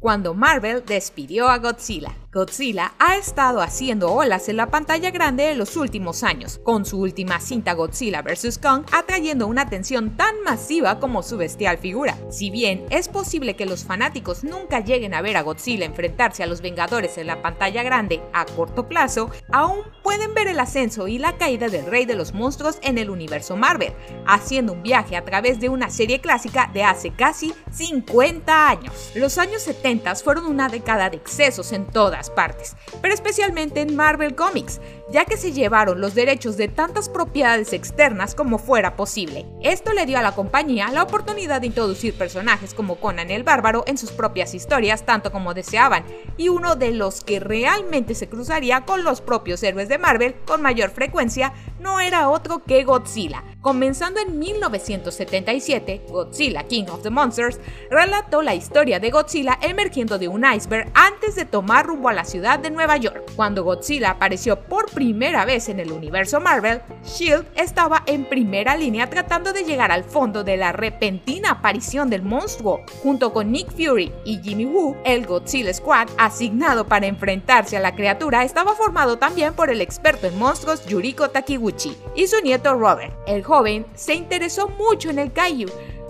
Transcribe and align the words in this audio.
cuando 0.00 0.34
Marvel 0.34 0.84
despidió 0.86 1.48
a 1.48 1.58
Godzilla. 1.58 2.14
Godzilla 2.30 2.92
ha 2.98 3.16
estado 3.16 3.62
haciendo 3.62 4.12
olas 4.12 4.50
en 4.50 4.58
la 4.58 4.70
pantalla 4.70 5.10
grande 5.10 5.50
en 5.50 5.56
los 5.56 5.78
últimos 5.78 6.22
años, 6.22 6.60
con 6.62 6.84
su 6.84 7.00
última 7.00 7.40
cinta 7.40 7.72
Godzilla 7.72 8.20
vs. 8.20 8.58
Kong 8.58 8.84
atrayendo 8.92 9.46
una 9.46 9.62
atención 9.62 10.14
tan 10.14 10.42
masiva 10.42 11.00
como 11.00 11.22
su 11.22 11.38
bestial 11.38 11.78
figura. 11.78 12.18
Si 12.30 12.50
bien 12.50 12.84
es 12.90 13.08
posible 13.08 13.56
que 13.56 13.64
los 13.64 13.84
fanáticos 13.84 14.44
nunca 14.44 14.80
lleguen 14.80 15.14
a 15.14 15.22
ver 15.22 15.38
a 15.38 15.42
Godzilla 15.42 15.86
enfrentarse 15.86 16.42
a 16.42 16.46
los 16.46 16.60
Vengadores 16.60 17.16
en 17.16 17.28
la 17.28 17.40
pantalla 17.40 17.82
grande 17.82 18.20
a 18.34 18.44
corto 18.44 18.88
plazo, 18.88 19.30
aún 19.50 19.78
pueden 20.02 20.34
ver 20.34 20.48
el 20.48 20.60
ascenso 20.60 21.08
y 21.08 21.16
la 21.16 21.38
caída 21.38 21.68
del 21.68 21.86
rey 21.86 22.04
de 22.04 22.14
los 22.14 22.34
monstruos 22.34 22.78
en 22.82 22.98
el 22.98 23.08
universo 23.08 23.56
Marvel, 23.56 23.94
haciendo 24.26 24.74
un 24.74 24.82
viaje 24.82 25.16
a 25.16 25.24
través 25.24 25.60
de 25.60 25.70
una 25.70 25.88
serie 25.88 26.20
clásica 26.20 26.70
de 26.74 26.84
hace 26.84 27.10
casi 27.10 27.54
50 27.70 28.68
años. 28.68 29.12
Los 29.14 29.38
años 29.38 29.62
70 29.62 30.14
fueron 30.16 30.44
una 30.44 30.68
década 30.68 31.08
de 31.08 31.16
excesos 31.16 31.72
en 31.72 31.86
toda 31.86 32.17
partes, 32.28 32.76
pero 33.00 33.14
especialmente 33.14 33.80
en 33.80 33.96
Marvel 33.96 34.34
Comics, 34.34 34.80
ya 35.10 35.24
que 35.24 35.36
se 35.36 35.52
llevaron 35.52 36.00
los 36.00 36.14
derechos 36.14 36.56
de 36.56 36.68
tantas 36.68 37.08
propiedades 37.08 37.72
externas 37.72 38.34
como 38.34 38.58
fuera 38.58 38.96
posible. 38.96 39.46
Esto 39.62 39.92
le 39.92 40.06
dio 40.06 40.18
a 40.18 40.22
la 40.22 40.34
compañía 40.34 40.90
la 40.90 41.02
oportunidad 41.02 41.60
de 41.60 41.68
introducir 41.68 42.14
personajes 42.14 42.74
como 42.74 42.96
Conan 42.96 43.30
el 43.30 43.42
Bárbaro 43.42 43.84
en 43.86 43.96
sus 43.96 44.10
propias 44.10 44.54
historias 44.54 45.06
tanto 45.06 45.32
como 45.32 45.54
deseaban, 45.54 46.04
y 46.36 46.48
uno 46.48 46.76
de 46.76 46.92
los 46.92 47.22
que 47.22 47.40
realmente 47.40 48.14
se 48.14 48.28
cruzaría 48.28 48.84
con 48.84 49.04
los 49.04 49.20
propios 49.20 49.62
héroes 49.62 49.88
de 49.88 49.98
Marvel 49.98 50.34
con 50.46 50.62
mayor 50.62 50.90
frecuencia 50.90 51.52
no 51.80 52.00
era 52.00 52.28
otro 52.28 52.64
que 52.64 52.84
Godzilla. 52.84 53.44
Comenzando 53.60 54.20
en 54.20 54.38
1977, 54.38 56.02
Godzilla 56.08 56.64
King 56.64 56.84
of 56.90 57.02
the 57.02 57.10
Monsters 57.10 57.60
relató 57.90 58.42
la 58.42 58.54
historia 58.54 59.00
de 59.00 59.10
Godzilla 59.10 59.58
emergiendo 59.60 60.18
de 60.18 60.28
un 60.28 60.44
iceberg 60.44 60.90
antes 60.94 61.34
de 61.34 61.44
tomar 61.44 61.86
rumbo 61.86 62.07
a 62.08 62.12
la 62.12 62.24
ciudad 62.24 62.58
de 62.58 62.70
Nueva 62.70 62.96
York. 62.96 63.32
Cuando 63.36 63.64
Godzilla 63.64 64.10
apareció 64.10 64.60
por 64.60 64.90
primera 64.90 65.44
vez 65.44 65.68
en 65.68 65.80
el 65.80 65.92
universo 65.92 66.40
Marvel, 66.40 66.80
Shield 67.04 67.46
estaba 67.54 68.02
en 68.06 68.24
primera 68.24 68.76
línea 68.76 69.08
tratando 69.08 69.52
de 69.52 69.64
llegar 69.64 69.92
al 69.92 70.04
fondo 70.04 70.44
de 70.44 70.56
la 70.56 70.72
repentina 70.72 71.52
aparición 71.52 72.10
del 72.10 72.22
monstruo. 72.22 72.82
Junto 73.02 73.32
con 73.32 73.52
Nick 73.52 73.70
Fury 73.70 74.12
y 74.24 74.40
Jimmy 74.42 74.66
Woo, 74.66 74.96
el 75.04 75.26
Godzilla 75.26 75.72
Squad 75.72 76.08
asignado 76.18 76.86
para 76.86 77.06
enfrentarse 77.06 77.76
a 77.76 77.80
la 77.80 77.94
criatura 77.94 78.44
estaba 78.44 78.74
formado 78.74 79.18
también 79.18 79.54
por 79.54 79.70
el 79.70 79.80
experto 79.80 80.26
en 80.26 80.38
monstruos 80.38 80.86
Yuriko 80.86 81.30
Takiguchi 81.30 81.96
y 82.14 82.26
su 82.26 82.40
nieto 82.42 82.74
Robert. 82.74 83.14
El 83.26 83.42
joven 83.42 83.86
se 83.94 84.14
interesó 84.14 84.68
mucho 84.68 85.10
en 85.10 85.18
el 85.18 85.32
Kaiju, 85.32 85.68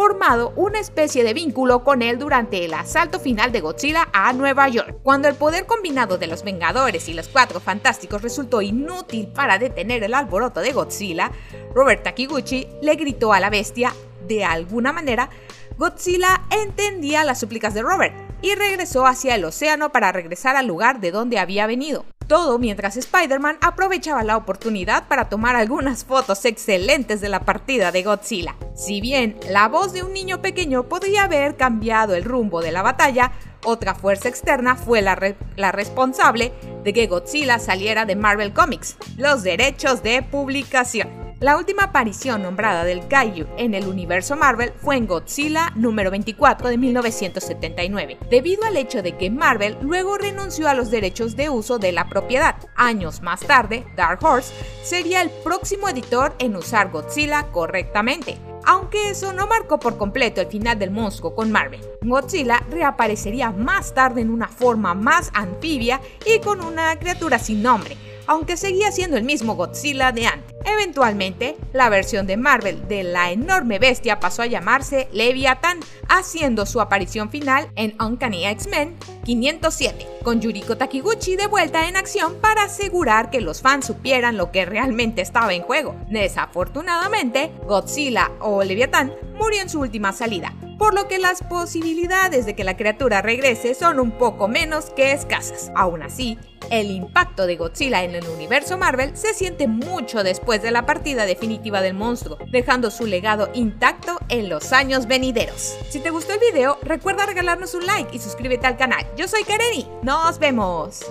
formado 0.00 0.54
una 0.56 0.80
especie 0.80 1.22
de 1.24 1.34
vínculo 1.34 1.84
con 1.84 2.00
él 2.00 2.18
durante 2.18 2.64
el 2.64 2.72
asalto 2.72 3.20
final 3.20 3.52
de 3.52 3.60
Godzilla 3.60 4.08
a 4.14 4.32
Nueva 4.32 4.66
York. 4.66 4.96
Cuando 5.02 5.28
el 5.28 5.34
poder 5.34 5.66
combinado 5.66 6.16
de 6.16 6.26
los 6.26 6.42
Vengadores 6.42 7.06
y 7.10 7.12
los 7.12 7.28
Cuatro 7.28 7.60
Fantásticos 7.60 8.22
resultó 8.22 8.62
inútil 8.62 9.28
para 9.28 9.58
detener 9.58 10.02
el 10.02 10.14
alboroto 10.14 10.60
de 10.60 10.72
Godzilla, 10.72 11.30
Robert 11.74 12.02
Takiguchi 12.02 12.66
le 12.80 12.94
gritó 12.94 13.34
a 13.34 13.40
la 13.40 13.50
bestia, 13.50 13.92
de 14.26 14.42
alguna 14.42 14.90
manera, 14.90 15.28
Godzilla 15.76 16.44
entendía 16.48 17.22
las 17.22 17.38
súplicas 17.38 17.74
de 17.74 17.82
Robert 17.82 18.14
y 18.40 18.54
regresó 18.54 19.04
hacia 19.04 19.34
el 19.34 19.44
océano 19.44 19.92
para 19.92 20.12
regresar 20.12 20.56
al 20.56 20.66
lugar 20.66 21.00
de 21.00 21.10
donde 21.10 21.38
había 21.38 21.66
venido. 21.66 22.06
Todo 22.30 22.60
mientras 22.60 22.96
Spider-Man 22.96 23.58
aprovechaba 23.60 24.22
la 24.22 24.36
oportunidad 24.36 25.08
para 25.08 25.28
tomar 25.28 25.56
algunas 25.56 26.04
fotos 26.04 26.44
excelentes 26.44 27.20
de 27.20 27.28
la 27.28 27.40
partida 27.40 27.90
de 27.90 28.04
Godzilla. 28.04 28.54
Si 28.76 29.00
bien 29.00 29.34
la 29.50 29.66
voz 29.66 29.92
de 29.92 30.04
un 30.04 30.12
niño 30.12 30.40
pequeño 30.40 30.88
podría 30.88 31.24
haber 31.24 31.56
cambiado 31.56 32.14
el 32.14 32.22
rumbo 32.22 32.62
de 32.62 32.70
la 32.70 32.82
batalla, 32.82 33.32
otra 33.64 33.96
fuerza 33.96 34.28
externa 34.28 34.76
fue 34.76 35.02
la, 35.02 35.18
la, 35.56 35.72
responsable 35.72 36.52
de 36.84 36.92
que 36.92 37.08
Godzilla 37.08 37.58
saliera 37.58 38.06
de 38.06 38.14
Marvel 38.14 38.52
Comics, 38.52 38.96
los 39.16 39.42
derechos 39.42 40.04
de 40.04 40.22
publicación. 40.22 41.19
La 41.40 41.56
última 41.56 41.84
aparición 41.84 42.42
nombrada 42.42 42.84
del 42.84 43.08
Kaiju 43.08 43.46
en 43.56 43.72
el 43.72 43.88
universo 43.88 44.36
Marvel 44.36 44.74
fue 44.76 44.98
en 44.98 45.06
Godzilla 45.06 45.72
número 45.74 46.10
24 46.10 46.68
de 46.68 46.76
1979, 46.76 48.18
debido 48.28 48.64
al 48.64 48.76
hecho 48.76 49.00
de 49.00 49.16
que 49.16 49.30
Marvel 49.30 49.78
luego 49.80 50.18
renunció 50.18 50.68
a 50.68 50.74
los 50.74 50.90
derechos 50.90 51.36
de 51.36 51.48
uso 51.48 51.78
de 51.78 51.92
la 51.92 52.10
propiedad. 52.10 52.56
Años 52.76 53.22
más 53.22 53.40
tarde, 53.40 53.86
Dark 53.96 54.22
Horse 54.22 54.52
sería 54.82 55.22
el 55.22 55.30
próximo 55.30 55.88
editor 55.88 56.34
en 56.40 56.56
usar 56.56 56.90
Godzilla 56.90 57.46
correctamente, 57.50 58.36
aunque 58.66 59.08
eso 59.08 59.32
no 59.32 59.46
marcó 59.46 59.80
por 59.80 59.96
completo 59.96 60.42
el 60.42 60.48
final 60.48 60.78
del 60.78 60.90
monstruo 60.90 61.34
con 61.34 61.50
Marvel. 61.50 61.80
Godzilla 62.02 62.62
reaparecería 62.68 63.50
más 63.50 63.94
tarde 63.94 64.20
en 64.20 64.28
una 64.28 64.48
forma 64.48 64.92
más 64.92 65.30
anfibia 65.32 66.02
y 66.26 66.38
con 66.40 66.62
una 66.62 66.98
criatura 66.98 67.38
sin 67.38 67.62
nombre, 67.62 67.96
aunque 68.26 68.56
seguía 68.56 68.92
siendo 68.92 69.16
el 69.16 69.24
mismo 69.24 69.54
Godzilla 69.54 70.12
de 70.12 70.26
antes. 70.26 70.54
Eventualmente, 70.64 71.56
la 71.72 71.88
versión 71.88 72.26
de 72.26 72.36
Marvel 72.36 72.86
de 72.86 73.02
la 73.02 73.32
enorme 73.32 73.78
bestia 73.78 74.20
pasó 74.20 74.42
a 74.42 74.46
llamarse 74.46 75.08
Leviathan, 75.12 75.80
haciendo 76.08 76.66
su 76.66 76.80
aparición 76.80 77.30
final 77.30 77.70
en 77.76 77.94
Uncanny 78.00 78.44
X-Men 78.46 78.96
507, 79.24 80.06
con 80.22 80.40
Yuriko 80.40 80.76
Takiguchi 80.76 81.36
de 81.36 81.46
vuelta 81.46 81.88
en 81.88 81.96
acción 81.96 82.34
para 82.40 82.64
asegurar 82.64 83.30
que 83.30 83.40
los 83.40 83.62
fans 83.62 83.86
supieran 83.86 84.36
lo 84.36 84.50
que 84.50 84.66
realmente 84.66 85.22
estaba 85.22 85.54
en 85.54 85.62
juego. 85.62 85.96
Desafortunadamente, 86.10 87.52
Godzilla 87.66 88.30
o 88.40 88.62
Leviathan 88.62 89.12
murió 89.38 89.62
en 89.62 89.70
su 89.70 89.80
última 89.80 90.12
salida, 90.12 90.54
por 90.80 90.94
lo 90.94 91.08
que 91.08 91.18
las 91.18 91.42
posibilidades 91.42 92.46
de 92.46 92.56
que 92.56 92.64
la 92.64 92.74
criatura 92.74 93.20
regrese 93.20 93.74
son 93.74 94.00
un 94.00 94.12
poco 94.12 94.48
menos 94.48 94.86
que 94.86 95.12
escasas. 95.12 95.70
Aún 95.76 96.02
así, 96.02 96.38
el 96.70 96.90
impacto 96.90 97.46
de 97.46 97.56
Godzilla 97.56 98.02
en 98.02 98.14
el 98.14 98.26
universo 98.26 98.78
Marvel 98.78 99.14
se 99.14 99.34
siente 99.34 99.68
mucho 99.68 100.24
después 100.24 100.62
de 100.62 100.70
la 100.70 100.86
partida 100.86 101.26
definitiva 101.26 101.82
del 101.82 101.92
monstruo, 101.92 102.38
dejando 102.50 102.90
su 102.90 103.04
legado 103.04 103.50
intacto 103.52 104.18
en 104.30 104.48
los 104.48 104.72
años 104.72 105.06
venideros. 105.06 105.76
Si 105.90 106.00
te 106.00 106.08
gustó 106.08 106.32
el 106.32 106.40
video, 106.40 106.78
recuerda 106.80 107.26
regalarnos 107.26 107.74
un 107.74 107.84
like 107.84 108.16
y 108.16 108.18
suscríbete 108.18 108.66
al 108.66 108.78
canal. 108.78 109.04
Yo 109.18 109.28
soy 109.28 109.44
Kareni, 109.44 109.86
nos 110.02 110.38
vemos. 110.38 111.04